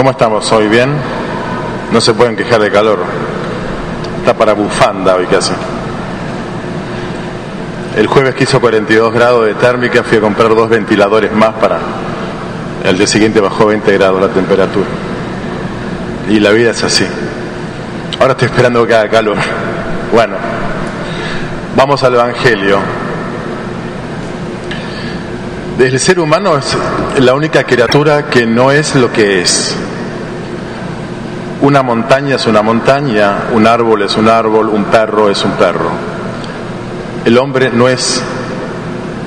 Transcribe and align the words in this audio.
¿Cómo 0.00 0.12
estamos 0.12 0.50
hoy? 0.52 0.66
¿Bien? 0.66 0.94
No 1.92 2.00
se 2.00 2.14
pueden 2.14 2.34
quejar 2.34 2.58
de 2.58 2.70
calor. 2.70 3.00
Está 4.20 4.32
para 4.32 4.54
bufanda 4.54 5.14
hoy 5.14 5.26
casi. 5.26 5.52
El 7.98 8.06
jueves 8.06 8.34
que 8.34 8.44
hizo 8.44 8.58
42 8.62 9.12
grados 9.12 9.44
de 9.44 9.52
térmica 9.56 10.02
fui 10.02 10.16
a 10.16 10.22
comprar 10.22 10.54
dos 10.54 10.70
ventiladores 10.70 11.30
más 11.32 11.52
para... 11.56 11.80
El 12.82 12.96
día 12.96 13.06
siguiente 13.06 13.42
bajó 13.42 13.66
20 13.66 13.92
grados 13.92 14.22
la 14.22 14.28
temperatura. 14.28 14.86
Y 16.30 16.40
la 16.40 16.48
vida 16.52 16.70
es 16.70 16.82
así. 16.82 17.06
Ahora 18.18 18.32
estoy 18.32 18.48
esperando 18.48 18.86
que 18.86 18.94
haga 18.94 19.10
calor. 19.10 19.36
Bueno, 20.14 20.36
vamos 21.76 22.02
al 22.02 22.14
Evangelio. 22.14 22.78
El 25.78 26.00
ser 26.00 26.20
humano 26.20 26.56
es 26.56 26.74
la 27.18 27.34
única 27.34 27.64
criatura 27.64 28.30
que 28.30 28.46
no 28.46 28.72
es 28.72 28.94
lo 28.94 29.12
que 29.12 29.42
es. 29.42 29.76
Una 31.62 31.82
montaña 31.82 32.36
es 32.36 32.46
una 32.46 32.62
montaña, 32.62 33.48
un 33.52 33.66
árbol 33.66 34.02
es 34.02 34.16
un 34.16 34.28
árbol, 34.28 34.70
un 34.70 34.84
perro 34.84 35.28
es 35.28 35.44
un 35.44 35.52
perro. 35.52 35.90
El 37.22 37.36
hombre 37.36 37.70
no 37.70 37.86
es 37.86 38.22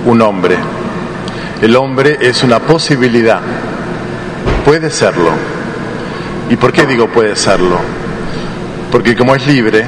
un 0.08 0.20
hombre. 0.20 0.58
El 1.62 1.76
hombre 1.76 2.18
es 2.20 2.42
una 2.42 2.58
posibilidad. 2.58 3.40
Puede 4.66 4.90
serlo. 4.90 5.30
¿Y 6.50 6.56
por 6.56 6.74
qué 6.74 6.88
digo 6.88 7.08
puede 7.08 7.36
serlo? 7.36 7.78
Porque 8.92 9.16
como 9.16 9.36
es 9.36 9.46
libre, 9.46 9.86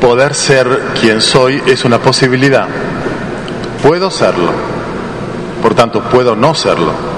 poder 0.00 0.34
ser 0.34 0.68
quien 1.00 1.20
soy 1.20 1.60
es 1.66 1.84
una 1.84 1.98
posibilidad. 1.98 2.68
Puedo 3.82 4.08
serlo, 4.12 4.52
por 5.60 5.74
tanto 5.74 6.00
puedo 6.02 6.36
no 6.36 6.54
serlo. 6.54 7.15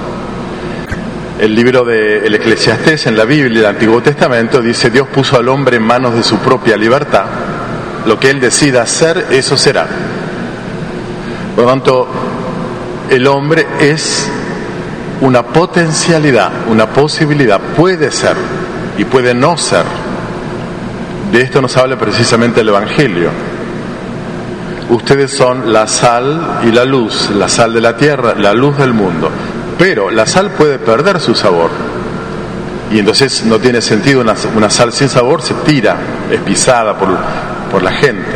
El 1.38 1.54
libro 1.54 1.84
del 1.84 2.24
el 2.24 2.34
Eclesiastés 2.34 3.06
en 3.06 3.16
la 3.16 3.24
Biblia, 3.24 3.60
el 3.60 3.66
Antiguo 3.66 4.02
Testamento, 4.02 4.60
dice, 4.60 4.90
Dios 4.90 5.06
puso 5.06 5.36
al 5.36 5.48
hombre 5.48 5.76
en 5.76 5.84
manos 5.84 6.14
de 6.14 6.24
su 6.24 6.38
propia 6.38 6.76
libertad, 6.76 7.26
lo 8.06 8.18
que 8.18 8.30
él 8.30 8.40
decida 8.40 8.82
hacer, 8.82 9.26
eso 9.30 9.56
será. 9.56 9.86
Por 11.54 11.64
lo 11.64 11.70
tanto, 11.70 12.08
el 13.08 13.24
hombre 13.28 13.68
es 13.78 14.28
una 15.20 15.44
potencialidad, 15.44 16.50
una 16.68 16.86
posibilidad, 16.86 17.60
puede 17.76 18.10
ser 18.10 18.34
y 18.98 19.04
puede 19.04 19.32
no 19.32 19.56
ser. 19.56 19.84
De 21.30 21.40
esto 21.40 21.62
nos 21.62 21.76
habla 21.76 21.96
precisamente 21.96 22.62
el 22.62 22.68
Evangelio. 22.70 23.30
Ustedes 24.90 25.30
son 25.30 25.72
la 25.72 25.86
sal 25.86 26.62
y 26.64 26.72
la 26.72 26.84
luz, 26.84 27.30
la 27.30 27.48
sal 27.48 27.74
de 27.74 27.80
la 27.80 27.96
tierra, 27.96 28.34
la 28.34 28.54
luz 28.54 28.76
del 28.76 28.92
mundo. 28.92 29.30
Pero 29.78 30.10
la 30.10 30.26
sal 30.26 30.50
puede 30.50 30.78
perder 30.78 31.20
su 31.20 31.34
sabor. 31.34 31.70
Y 32.90 32.98
entonces 32.98 33.44
no 33.44 33.58
tiene 33.58 33.80
sentido 33.80 34.20
una, 34.20 34.70
sal 34.70 34.92
sin 34.92 35.08
sabor, 35.08 35.42
se 35.42 35.54
tira, 35.54 35.96
es 36.30 36.40
pisada 36.40 36.98
por, 36.98 37.10
por 37.70 37.82
la 37.82 37.92
gente. 37.92 38.26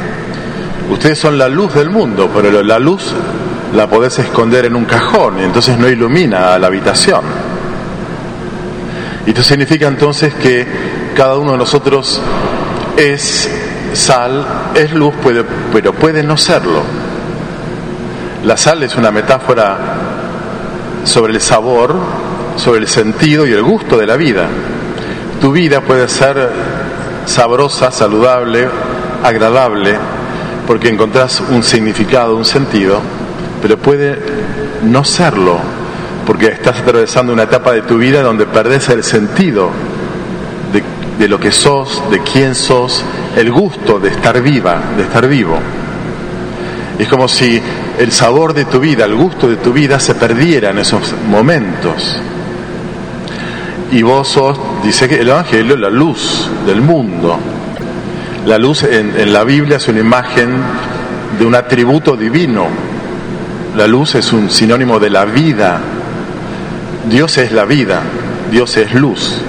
Ustedes 0.90 1.18
son 1.18 1.38
la 1.38 1.48
luz 1.48 1.74
del 1.74 1.90
mundo, 1.90 2.30
pero 2.32 2.62
la 2.62 2.78
luz 2.78 3.12
la 3.74 3.88
podés 3.88 4.18
esconder 4.18 4.66
en 4.66 4.76
un 4.76 4.84
cajón 4.84 5.40
y 5.40 5.42
entonces 5.42 5.78
no 5.78 5.88
ilumina 5.88 6.58
la 6.58 6.66
habitación. 6.66 7.22
Y 9.26 9.30
esto 9.30 9.42
significa 9.42 9.86
entonces 9.88 10.34
que 10.34 10.66
cada 11.16 11.38
uno 11.38 11.52
de 11.52 11.58
nosotros 11.58 12.20
es 12.96 13.50
sal, 13.94 14.44
es 14.74 14.92
luz, 14.92 15.14
pero 15.72 15.92
puede 15.94 16.22
no 16.22 16.36
serlo. 16.36 16.82
La 18.44 18.56
sal 18.56 18.82
es 18.82 18.96
una 18.96 19.10
metáfora 19.10 19.78
sobre 21.04 21.34
el 21.34 21.40
sabor, 21.40 21.94
sobre 22.56 22.80
el 22.80 22.88
sentido 22.88 23.46
y 23.46 23.52
el 23.52 23.62
gusto 23.62 23.96
de 23.96 24.06
la 24.06 24.16
vida. 24.16 24.48
Tu 25.40 25.52
vida 25.52 25.80
puede 25.80 26.08
ser 26.08 26.50
sabrosa, 27.26 27.90
saludable, 27.90 28.68
agradable, 29.22 29.96
porque 30.66 30.88
encontrás 30.88 31.42
un 31.50 31.62
significado, 31.62 32.36
un 32.36 32.44
sentido, 32.44 33.00
pero 33.60 33.76
puede 33.78 34.18
no 34.82 35.04
serlo, 35.04 35.58
porque 36.26 36.46
estás 36.48 36.80
atravesando 36.80 37.32
una 37.32 37.44
etapa 37.44 37.72
de 37.72 37.82
tu 37.82 37.98
vida 37.98 38.22
donde 38.22 38.46
perdés 38.46 38.88
el 38.88 39.02
sentido 39.02 39.70
de, 40.72 40.82
de 41.18 41.28
lo 41.28 41.38
que 41.38 41.52
sos, 41.52 42.02
de 42.10 42.20
quién 42.20 42.54
sos, 42.54 43.04
el 43.36 43.50
gusto 43.50 43.98
de 43.98 44.10
estar 44.10 44.40
viva, 44.40 44.80
de 44.96 45.02
estar 45.04 45.26
vivo. 45.26 45.58
Es 46.98 47.08
como 47.08 47.26
si 47.26 47.60
el 47.98 48.12
sabor 48.12 48.54
de 48.54 48.64
tu 48.66 48.78
vida, 48.80 49.04
el 49.04 49.14
gusto 49.14 49.48
de 49.48 49.56
tu 49.56 49.72
vida 49.72 49.98
se 49.98 50.14
perdiera 50.14 50.70
en 50.70 50.78
esos 50.78 51.14
momentos. 51.28 52.20
Y 53.90 54.02
vos 54.02 54.28
sos, 54.28 54.58
dice 54.82 55.08
que 55.08 55.20
el 55.20 55.28
Evangelio, 55.28 55.76
la 55.76 55.90
luz 55.90 56.48
del 56.66 56.80
mundo. 56.80 57.38
La 58.46 58.58
luz 58.58 58.82
en, 58.84 59.18
en 59.18 59.32
la 59.32 59.44
Biblia 59.44 59.76
es 59.76 59.88
una 59.88 60.00
imagen 60.00 60.50
de 61.38 61.44
un 61.44 61.54
atributo 61.54 62.16
divino. 62.16 62.66
La 63.76 63.86
luz 63.86 64.14
es 64.14 64.32
un 64.32 64.50
sinónimo 64.50 64.98
de 64.98 65.10
la 65.10 65.24
vida. 65.24 65.80
Dios 67.08 67.36
es 67.38 67.52
la 67.52 67.64
vida, 67.64 68.02
Dios 68.50 68.76
es 68.76 68.94
luz. 68.94 69.42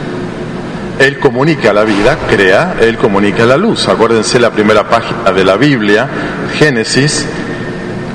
Él 1.00 1.20
comunica 1.20 1.74
la 1.74 1.84
vida, 1.84 2.18
crea, 2.30 2.76
Él 2.80 2.98
comunica 2.98 3.46
la 3.46 3.58
luz. 3.58 3.88
Acuérdense 3.88 4.40
la 4.40 4.52
primera 4.52 4.88
página 4.88 5.32
de 5.32 5.44
la 5.44 5.58
Biblia, 5.58 6.08
Génesis. 6.58 7.26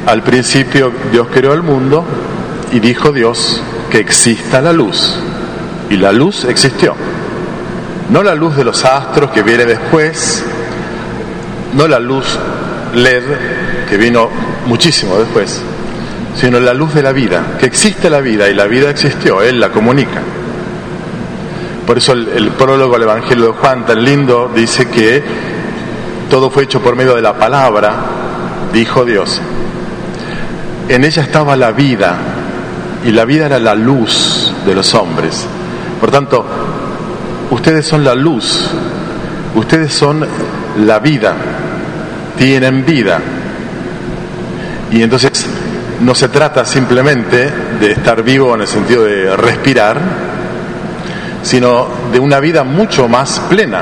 Al 0.07 0.23
principio 0.23 0.93
Dios 1.13 1.29
creó 1.33 1.53
el 1.53 1.63
mundo 1.63 2.05
y 2.73 2.81
dijo 2.81 3.13
Dios 3.13 3.63
que 3.91 3.99
exista 3.99 4.61
la 4.61 4.73
luz. 4.73 5.19
Y 5.91 5.97
la 5.97 6.13
luz 6.13 6.45
existió. 6.45 6.95
No 8.11 8.23
la 8.23 8.35
luz 8.35 8.57
de 8.57 8.65
los 8.65 8.85
astros 8.85 9.31
que 9.33 9.43
viene 9.43 9.67
después, 9.67 10.45
no 11.75 11.87
la 11.87 11.99
luz 11.99 12.39
LED 12.95 13.23
que 13.89 13.99
vino 13.99 14.31
muchísimo 14.67 15.19
después, 15.19 15.61
sino 16.35 16.59
la 16.59 16.73
luz 16.73 16.95
de 16.95 17.03
la 17.03 17.13
vida, 17.13 17.57
que 17.59 17.67
existe 17.67 18.09
la 18.09 18.21
vida 18.21 18.49
y 18.49 18.55
la 18.55 18.65
vida 18.65 18.89
existió, 18.89 19.43
Él 19.43 19.61
la 19.61 19.71
comunica. 19.71 20.23
Por 21.89 21.97
eso 21.97 22.13
el, 22.13 22.51
prólogo 22.51 22.97
al 22.97 23.03
Evangelio 23.05 23.47
de 23.47 23.53
Juan, 23.53 23.87
tan 23.87 24.05
lindo, 24.05 24.53
dice 24.55 24.91
que 24.91 25.23
todo 26.29 26.51
fue 26.51 26.65
hecho 26.65 26.83
por 26.83 26.95
medio 26.95 27.15
de 27.15 27.23
la 27.23 27.33
palabra, 27.33 27.95
dijo 28.75 29.07
Dios. 29.07 29.41
En 30.91 31.03
ella 31.03 31.23
estaba 31.23 31.57
la 31.57 31.71
vida, 31.73 32.15
y 33.07 33.11
la 33.11 33.25
vida 33.25 33.47
era 33.47 33.59
la 33.59 33.75
luz 33.75 34.53
de 34.67 34.75
los 34.75 34.93
hombres. 34.93 35.47
Por 35.99 36.11
tanto, 36.11 36.45
ustedes 37.53 37.87
son 37.87 38.05
la 38.05 38.15
luz, 38.15 38.69
ustedes 39.55 39.91
son 39.91 40.27
la 40.85 40.99
vida, 40.99 41.37
tienen 42.37 42.85
vida. 42.85 43.19
Y 44.93 45.03
entonces 45.03 45.47
no 46.03 46.15
se 46.15 46.29
trata 46.29 46.67
simplemente 46.67 47.51
de 47.81 47.93
estar 47.93 48.23
vivo 48.23 48.55
en 48.55 48.61
el 48.61 48.69
sentido 48.69 49.05
de 49.05 49.35
respirar, 49.35 50.38
sino 51.49 51.89
de 52.13 52.21
una 52.21 52.41
vida 52.41 52.63
mucho 52.63 53.09
más 53.09 53.41
plena. 53.49 53.81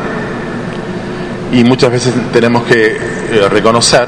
Y 1.53 1.65
muchas 1.65 1.91
veces 1.91 2.15
tenemos 2.33 2.63
que 2.63 2.97
eh, 2.97 3.49
reconocer 3.51 4.07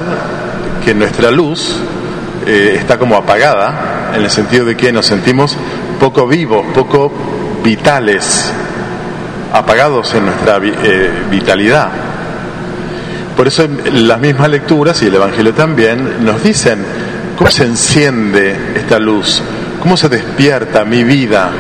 que 0.85 0.95
nuestra 0.95 1.33
luz 1.33 1.75
eh, 2.47 2.77
está 2.79 3.01
como 3.01 3.17
apagada, 3.17 4.13
en 4.15 4.23
el 4.23 4.31
sentido 4.31 4.65
de 4.65 4.77
que 4.77 4.93
nos 4.93 5.07
sentimos 5.07 5.57
poco 5.99 6.29
vivos, 6.29 6.67
poco 6.73 7.13
vitales, 7.65 8.53
apagados 9.53 10.15
en 10.15 10.27
nuestra 10.27 10.59
eh, 10.63 11.11
vitalidad. 11.29 11.89
Por 13.37 13.49
eso 13.49 13.67
las 13.93 14.21
mismas 14.21 14.51
lecturas 14.51 15.03
y 15.03 15.07
el 15.07 15.17
Evangelio 15.17 15.53
también 15.53 16.25
nos 16.25 16.45
dicen 16.45 16.79
cómo 17.37 17.51
se 17.51 17.65
enciende 17.65 18.55
esta 18.77 19.01
luz, 19.01 19.43
cómo 19.81 19.97
se 19.97 20.09
despierta 20.09 20.85
mi 20.85 21.03
vida, 21.03 21.51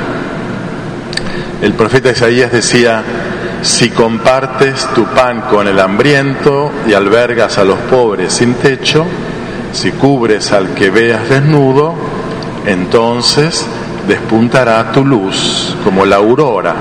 el 1.60 1.72
profeta 1.74 2.10
Isaías 2.10 2.52
decía, 2.52 3.02
si 3.62 3.90
compartes 3.90 4.86
tu 4.94 5.04
pan 5.06 5.42
con 5.42 5.66
el 5.66 5.78
hambriento 5.80 6.70
y 6.86 6.92
albergas 6.92 7.58
a 7.58 7.64
los 7.64 7.78
pobres 7.90 8.32
sin 8.32 8.54
techo, 8.54 9.04
si 9.72 9.90
cubres 9.92 10.52
al 10.52 10.74
que 10.74 10.90
veas 10.90 11.28
desnudo, 11.28 11.94
entonces 12.66 13.66
despuntará 14.06 14.92
tu 14.92 15.04
luz 15.04 15.76
como 15.82 16.06
la 16.06 16.16
aurora. 16.16 16.74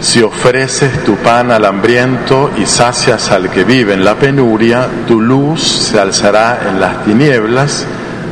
Si 0.00 0.22
ofreces 0.22 1.04
tu 1.04 1.16
pan 1.16 1.50
al 1.50 1.64
hambriento 1.64 2.50
y 2.58 2.66
sacias 2.66 3.30
al 3.30 3.50
que 3.50 3.64
vive 3.64 3.94
en 3.94 4.04
la 4.04 4.16
penuria, 4.16 4.88
tu 5.06 5.20
luz 5.20 5.62
se 5.62 5.98
alzará 5.98 6.60
en 6.68 6.80
las 6.80 7.04
tinieblas 7.04 7.86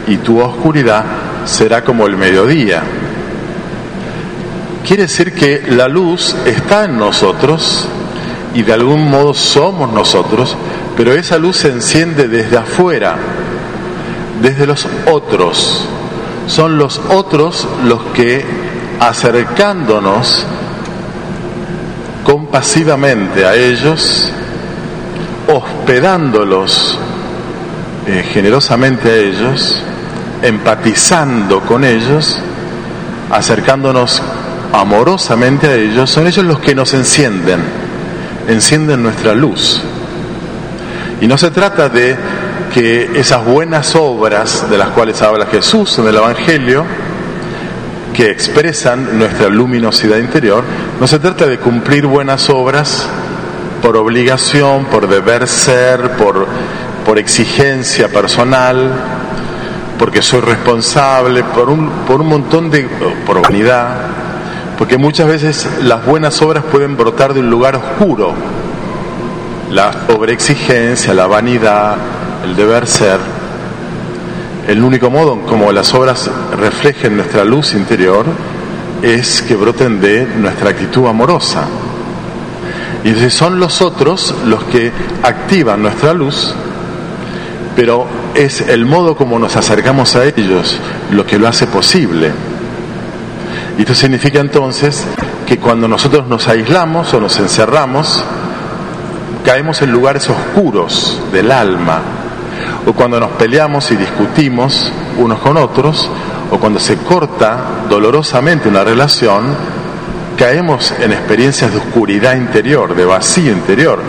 y 0.07 0.19
tu 0.19 0.41
oscuridad 0.41 1.05
será 1.47 1.83
como 1.83 2.07
el 2.07 2.17
mediodía. 2.17 2.83
Quiere 4.87 5.05
decir 5.05 5.33
que 5.33 5.63
la 5.67 5.89
luz 5.89 6.37
está 6.45 6.85
en 6.85 6.99
nosotros 6.99 7.89
y 8.53 8.63
de 8.63 8.73
algún 8.75 9.09
modo 9.09 9.33
somos 9.33 9.91
nosotros, 9.91 10.55
pero 10.95 11.15
esa 11.15 11.39
luz 11.39 11.57
se 11.57 11.69
enciende 11.69 12.29
desde 12.29 12.59
afuera, 12.59 13.17
desde 14.43 14.67
los 14.67 14.87
otros, 15.11 15.87
son 16.47 16.77
los 16.77 17.01
otros 17.09 17.67
los 17.87 18.03
que 18.13 18.45
acercándonos 19.01 20.45
compasivamente 22.23 23.47
a 23.47 23.55
ellos, 23.55 24.31
hospedándolos 25.49 26.99
eh, 28.07 28.23
generosamente 28.31 29.11
a 29.11 29.17
ellos, 29.17 29.83
empatizando 30.43 31.61
con 31.61 31.85
ellos, 31.85 32.39
acercándonos 33.31 34.23
amorosamente 34.75 35.69
a 35.69 35.75
ellos, 35.75 36.11
son 36.11 36.27
ellos 36.27 36.45
los 36.45 36.59
que 36.59 36.75
nos 36.75 36.95
encienden, 36.95 37.61
encienden 38.49 39.03
nuestra 39.03 39.35
luz. 39.35 39.81
Y 41.21 41.27
no 41.27 41.39
se 41.39 41.51
trata 41.51 41.89
de 41.89 42.17
que 42.73 43.13
esas 43.15 43.45
buenas 43.45 43.95
obras 43.95 44.69
de 44.69 44.77
las 44.77 44.89
cuales 44.89 45.23
habla 45.23 45.47
Jesús 45.47 45.99
en 45.99 46.09
el 46.09 46.17
Evangelio, 46.17 46.85
que 48.13 48.31
expresan 48.31 49.19
nuestra 49.19 49.49
luminosidad 49.49 50.19
interior, 50.19 50.65
no 51.01 51.07
se 51.07 51.21
trata 51.21 51.47
de 51.47 51.59
cumplir 51.59 52.07
buenas 52.07 52.51
obras 52.51 53.09
por 53.81 53.97
obligación, 53.97 54.87
por 54.87 55.09
deber 55.09 55.47
ser, 55.47 56.13
por, 56.13 56.47
por 57.07 57.19
exigencia 57.19 58.09
personal, 58.09 58.91
porque 59.99 60.21
soy 60.21 60.41
responsable, 60.41 61.45
por 61.45 61.71
un, 61.71 61.89
por 62.07 62.21
un 62.21 62.29
montón 62.29 62.71
de... 62.71 62.89
por 63.25 63.41
vanidad, 63.41 64.24
porque 64.79 64.99
muchas 64.99 65.27
veces 65.29 65.69
las 65.83 66.05
buenas 66.05 66.41
obras 66.43 66.65
pueden 66.65 66.97
brotar 66.97 67.35
de 67.35 67.41
un 67.41 67.51
lugar 67.51 67.77
oscuro, 67.77 68.35
la 69.71 69.93
sobreexigencia, 70.07 71.15
la 71.15 71.27
vanidad, 71.27 71.97
el 72.45 72.57
deber 72.57 72.87
ser, 72.87 73.19
el 74.67 74.83
único 74.83 75.11
modo 75.11 75.41
como 75.43 75.71
las 75.73 75.93
obras 75.93 76.31
reflejen 76.57 77.17
nuestra 77.17 77.45
luz 77.45 77.75
interior 77.75 78.25
es 79.03 79.43
que 79.43 79.57
broten 79.57 80.01
de 80.01 80.27
nuestra 80.27 80.71
actitud 80.71 81.07
amorosa. 81.07 81.67
Y 83.05 83.09
entonces 83.09 83.35
son 83.35 83.61
los 83.61 83.83
otros 83.83 84.35
los 84.47 84.65
que 84.65 84.91
activan 85.23 85.83
nuestra 85.83 86.15
luz, 86.15 86.55
pero 87.77 88.07
es 88.35 88.63
el 88.63 88.87
modo 88.87 89.15
como 89.15 89.39
nos 89.39 89.55
acercamos 89.57 90.17
a 90.17 90.25
ellos 90.25 90.81
lo 91.11 91.27
que 91.27 91.39
lo 91.39 91.47
hace 91.47 91.67
posible. 91.67 92.33
Y 93.77 93.83
esto 93.83 93.95
significa 93.95 94.41
entonces 94.41 95.05
que 95.47 95.59
cuando 95.59 95.89
nosotros 95.89 96.27
nos 96.29 96.47
aislamos 96.49 97.13
o 97.13 97.21
nos 97.21 97.39
encerramos, 97.39 98.25
caemos 99.45 99.83
en 99.83 99.91
lugares 99.91 100.29
oscuros 100.31 101.21
del 101.33 101.51
alma, 101.51 102.01
o 102.87 102.93
cuando 102.93 103.19
nos 103.19 103.31
peleamos 103.33 103.91
y 103.91 103.97
discutimos 103.97 104.93
unos 105.19 105.41
con 105.41 105.57
otros, 105.57 106.09
o 106.51 106.59
cuando 106.59 106.79
se 106.79 106.99
corta 106.99 107.85
dolorosamente 107.89 108.69
una 108.69 108.85
relación, 108.85 109.55
caemos 110.37 110.95
en 111.01 111.13
experiencias 111.13 111.73
de 111.73 111.79
oscuridad 111.79 112.37
interior, 112.37 112.95
de 112.95 113.05
vacío 113.05 113.53
interior. 113.53 114.01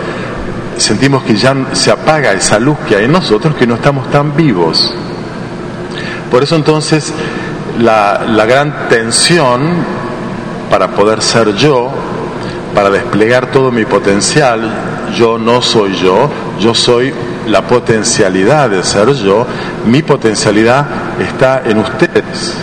Sentimos 0.77 1.23
que 1.23 1.35
ya 1.35 1.56
se 1.73 1.91
apaga 1.91 2.33
esa 2.33 2.59
luz 2.59 2.77
que 2.88 2.95
hay 2.95 3.06
en 3.06 3.12
nosotros, 3.12 3.56
que 3.56 3.65
no 3.65 3.75
estamos 3.75 4.09
tan 4.12 4.35
vivos. 4.35 4.94
Por 6.29 6.44
eso 6.44 6.56
entonces 6.56 7.13
la, 7.80 8.25
la 8.27 8.45
gran 8.45 8.89
tensión 8.89 9.62
para 10.69 10.89
poder 10.89 11.22
ser 11.22 11.56
yo, 11.56 11.92
para 12.74 12.89
desplegar 12.89 13.51
todo 13.51 13.72
mi 13.72 13.86
potencial, 13.86 14.69
yo 15.18 15.38
no 15.38 15.62
soy 15.62 15.95
yo, 15.95 16.30
yo 16.60 16.74
soy 16.74 17.13
la 17.48 17.62
potencialidad 17.62 18.69
de 18.69 18.83
ser 18.83 19.13
yo, 19.13 19.45
mi 19.86 20.01
potencialidad 20.01 20.86
está 21.19 21.62
en 21.66 21.77
ustedes. 21.80 22.56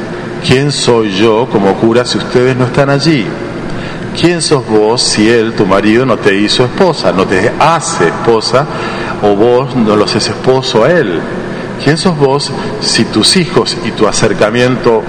¿Quién 0.47 0.73
soy 0.73 1.12
yo 1.12 1.49
como 1.50 1.75
cura 1.75 2.05
si 2.05 2.19
ustedes 2.19 2.56
no 2.56 2.64
están 2.64 2.91
allí? 2.91 3.26
¿Quién 4.20 4.43
sos 4.43 4.67
vos 4.67 5.00
si 5.00 5.31
él, 5.31 5.55
tu 5.55 5.64
marido, 5.64 6.05
no 6.05 6.19
te 6.19 6.35
hizo 6.35 6.64
esposa, 6.64 7.12
no 7.12 7.25
te 7.25 7.50
hace 7.59 8.09
esposa 8.09 8.67
o 9.23 9.35
vos 9.37 9.75
no 9.76 9.97
lo 9.97 10.05
haces 10.05 10.29
esposo 10.29 10.85
a 10.85 10.91
él? 10.91 11.20
¿Quién 11.83 11.97
sos 11.97 12.17
vos 12.17 12.51
si 12.81 13.05
tus 13.07 13.37
hijos 13.37 13.77
y 13.85 13.91
tu 13.93 14.07
acercamiento 14.07 15.03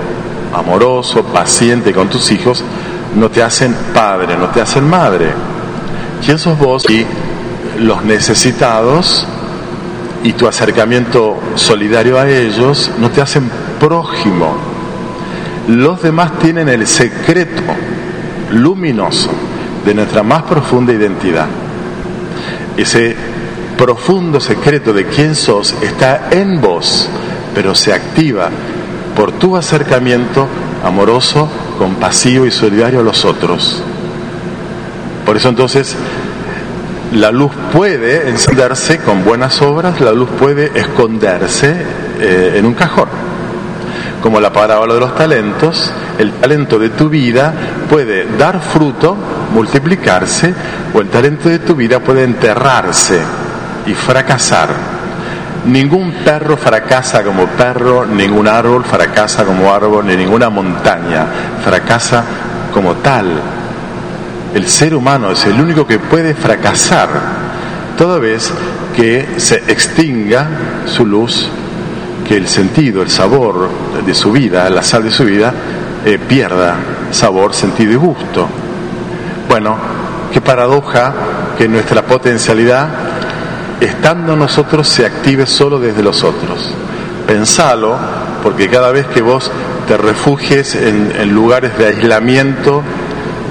amoroso, 0.54 1.24
paciente 1.24 1.94
con 1.94 2.10
tus 2.10 2.32
hijos 2.32 2.64
no 3.16 3.30
te 3.30 3.44
hacen 3.44 3.76
padre, 3.94 4.38
no 4.38 4.48
te 4.50 4.62
hacen 4.62 4.88
madre? 4.90 5.32
¿Quién 6.26 6.40
sos 6.40 6.58
vos 6.58 6.84
si 6.84 7.06
los 7.80 8.04
necesitados 8.04 9.28
y 10.24 10.34
tu 10.34 10.48
acercamiento 10.48 11.38
solidario 11.56 12.18
a 12.18 12.30
ellos 12.30 12.92
no 13.00 13.10
te 13.12 13.22
hacen 13.22 13.50
prójimo. 13.80 14.56
Los 15.68 16.02
demás 16.02 16.40
tienen 16.40 16.70
el 16.70 16.88
secreto 16.88 17.62
luminoso 18.52 19.32
de 19.86 19.94
nuestra 19.94 20.24
más 20.24 20.44
profunda 20.44 20.94
identidad. 20.94 21.48
Ese 22.78 23.16
profundo 23.78 24.40
secreto 24.40 24.94
de 24.94 25.06
quién 25.06 25.36
sos 25.36 25.76
está 25.82 26.30
en 26.32 26.62
vos, 26.62 27.10
pero 27.54 27.76
se 27.76 27.94
activa 27.94 28.50
por 29.16 29.32
tu 29.34 29.56
acercamiento 29.56 30.48
amoroso, 30.84 31.50
compasivo 31.78 32.46
y 32.46 32.52
solidario 32.52 33.00
a 33.00 33.04
los 33.04 33.26
otros. 33.26 33.84
Por 35.26 35.38
eso 35.38 35.50
entonces 35.50 35.96
la 37.14 37.32
luz 37.32 37.52
puede 37.72 38.30
encenderse 38.30 39.00
con 39.00 39.24
buenas 39.24 39.62
obras, 39.62 40.02
la 40.02 40.12
luz 40.12 40.30
puede 40.40 40.72
esconderse 40.74 41.76
eh, 42.20 42.54
en 42.56 42.66
un 42.66 42.74
cajón. 42.74 43.08
Como 44.22 44.40
la 44.40 44.52
parábola 44.54 44.94
de 44.94 45.00
los 45.02 45.16
talentos, 45.16 45.92
el 46.18 46.32
talento 46.34 46.80
de 46.80 46.90
tu 46.90 47.10
vida 47.10 47.54
puede 47.90 48.26
dar 48.38 48.62
fruto, 48.62 49.16
multiplicarse, 49.54 50.54
o 50.94 51.02
el 51.02 51.10
talento 51.10 51.50
de 51.50 51.60
tu 51.60 51.76
vida 51.76 52.00
puede 52.00 52.24
enterrarse 52.24 53.22
y 53.86 53.94
fracasar. 53.94 54.70
Ningún 55.66 56.12
perro 56.26 56.58
fracasa 56.58 57.24
como 57.24 57.46
perro, 57.48 58.06
ningún 58.06 58.48
árbol 58.48 58.84
fracasa 58.84 59.46
como 59.46 59.74
árbol, 59.74 60.06
ni 60.06 60.16
ninguna 60.16 60.50
montaña 60.50 61.26
fracasa 61.64 62.24
como 62.74 62.96
tal 62.96 63.42
el 64.54 64.68
ser 64.68 64.94
humano 64.94 65.32
es 65.32 65.46
el 65.46 65.60
único 65.60 65.88
que 65.88 65.98
puede 65.98 66.36
fracasar 66.36 67.10
toda 67.98 68.20
vez 68.20 68.54
que 68.96 69.28
se 69.38 69.56
extinga 69.68 70.48
su 70.86 71.06
luz, 71.06 71.48
que 72.28 72.38
el 72.38 72.48
sentido, 72.48 73.02
el 73.02 73.10
sabor 73.10 73.70
de 74.06 74.14
su 74.14 74.32
vida, 74.32 74.70
la 74.70 74.84
sal 74.84 75.04
de 75.04 75.12
su 75.12 75.26
vida, 75.26 75.52
eh, 76.06 76.20
pierda 76.20 76.76
sabor, 77.12 77.54
sentido 77.54 77.94
y 77.94 77.96
gusto. 77.96 78.48
Bueno, 79.50 79.76
qué 80.32 80.40
paradoja 80.40 81.14
que 81.58 81.68
nuestra 81.68 82.04
potencialidad, 82.04 82.88
estando 83.80 84.36
nosotros, 84.36 84.88
se 84.88 85.06
active 85.06 85.46
solo 85.46 85.80
desde 85.80 86.04
los 86.04 86.24
otros. 86.24 86.74
Pensalo, 87.28 87.96
porque 88.42 88.70
cada 88.70 88.92
vez 88.92 89.06
que 89.08 89.22
vos 89.22 89.50
te 89.88 89.98
refugies 89.98 90.76
en 90.76 91.34
lugares 91.34 91.78
de 91.78 91.88
aislamiento, 91.88 92.84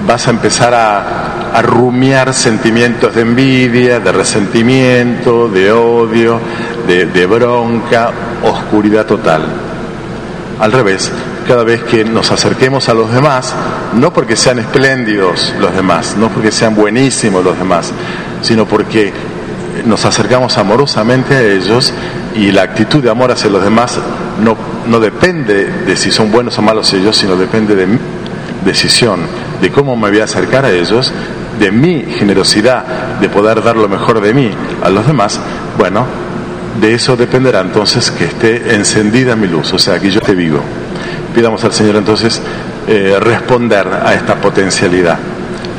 vas 0.06 0.26
a 0.26 0.30
empezar 0.30 0.74
a, 0.74 1.28
rumiar 1.62 2.32
sentimientos 2.32 3.14
de 3.14 3.20
envidia, 3.20 4.00
de 4.00 4.10
resentimiento, 4.10 5.48
de 5.48 5.70
odio, 5.70 6.40
de, 6.86 7.04
de 7.04 7.26
bronca, 7.26 8.10
oscuridad 8.42 9.04
total. 9.04 9.42
Al 10.58 10.72
revés, 10.72 11.12
cada 11.46 11.62
vez 11.62 11.82
que 11.82 12.06
nos 12.06 12.32
acerquemos 12.32 12.88
a 12.88 12.94
los 12.94 13.12
demás, 13.12 13.54
no 13.92 14.14
porque 14.14 14.34
sean 14.34 14.60
espléndidos 14.60 15.52
los 15.60 15.74
demás, 15.74 16.16
no 16.16 16.30
porque 16.30 16.50
sean 16.50 16.74
buenísimos 16.74 17.44
los 17.44 17.58
demás, 17.58 17.92
sino 18.40 18.64
porque 18.64 19.12
nos 19.84 20.04
acercamos 20.04 20.58
amorosamente 20.58 21.34
a 21.34 21.42
ellos 21.42 21.92
y 22.34 22.52
la 22.52 22.62
actitud 22.62 23.02
de 23.02 23.10
amor 23.10 23.30
hacia 23.30 23.50
los 23.50 23.62
demás 23.62 23.98
no, 24.42 24.56
no 24.86 25.00
depende 25.00 25.66
de 25.86 25.96
si 25.96 26.10
son 26.10 26.30
buenos 26.30 26.58
o 26.58 26.62
malos 26.62 26.92
ellos, 26.92 27.16
sino 27.16 27.36
depende 27.36 27.74
de 27.74 27.86
mi 27.86 27.98
decisión 28.64 29.20
de 29.60 29.70
cómo 29.70 29.96
me 29.96 30.10
voy 30.10 30.20
a 30.20 30.24
acercar 30.24 30.64
a 30.64 30.70
ellos, 30.70 31.12
de 31.58 31.70
mi 31.70 32.02
generosidad 32.02 33.18
de 33.20 33.28
poder 33.28 33.62
dar 33.62 33.76
lo 33.76 33.88
mejor 33.88 34.20
de 34.20 34.34
mí 34.34 34.50
a 34.82 34.90
los 34.90 35.06
demás, 35.06 35.40
bueno, 35.78 36.06
de 36.80 36.94
eso 36.94 37.16
dependerá 37.16 37.60
entonces 37.60 38.10
que 38.10 38.24
esté 38.24 38.74
encendida 38.74 39.36
mi 39.36 39.46
luz, 39.46 39.72
o 39.72 39.78
sea, 39.78 39.98
que 39.98 40.10
yo 40.10 40.20
esté 40.20 40.34
vivo. 40.34 40.60
Pidamos 41.34 41.62
al 41.64 41.72
Señor 41.72 41.96
entonces 41.96 42.40
eh, 42.88 43.16
responder 43.20 43.86
a 43.88 44.14
esta 44.14 44.36
potencialidad. 44.36 45.18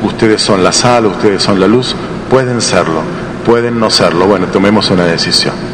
Ustedes 0.02 0.42
son 0.42 0.62
la 0.62 0.72
sal, 0.72 1.06
ustedes 1.06 1.42
son 1.42 1.58
la 1.58 1.66
luz, 1.66 1.94
pueden 2.30 2.60
serlo, 2.60 3.02
pueden 3.44 3.78
no 3.78 3.90
serlo. 3.90 4.26
Bueno, 4.26 4.46
tomemos 4.48 4.90
una 4.90 5.04
decisión. 5.04 5.73